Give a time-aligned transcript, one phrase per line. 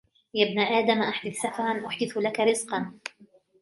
[0.33, 2.93] يَا ابْنَ آدَمَ أَحْدِثْ سَفَرًا أُحْدِثُ لَك رِزْقًا